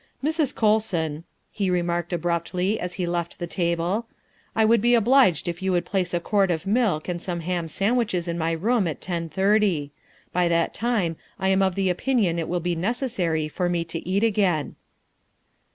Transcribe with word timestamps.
"Mrs. 0.23 0.55
Colson," 0.55 1.25
he 1.51 1.69
remarked 1.69 2.11
abruptly 2.11 2.79
as 2.79 2.95
he 2.95 3.05
left 3.05 3.37
the 3.37 3.45
table," 3.45 4.07
I 4.55 4.65
would 4.65 4.81
be 4.81 4.95
obliged 4.95 5.47
if 5.47 5.61
you 5.61 5.71
would 5.73 5.85
place 5.85 6.11
a 6.11 6.19
quart 6.19 6.49
of 6.49 6.65
milk 6.65 7.07
and 7.07 7.21
some 7.21 7.41
ham 7.41 7.67
sandwiches 7.67 8.27
in 8.27 8.35
my 8.35 8.53
room 8.53 8.87
at 8.87 8.99
ten 8.99 9.29
thirty. 9.29 9.91
By 10.33 10.47
that 10.47 10.73
time 10.73 11.17
I 11.37 11.49
am 11.49 11.61
of 11.61 11.75
the 11.75 11.91
opinion 11.91 12.39
it 12.39 12.47
will 12.47 12.59
be 12.59 12.75
necessary 12.75 13.47
for 13.47 13.69
me 13.69 13.85
to 13.85 14.03
eat 14.09 14.23
again." 14.23 14.75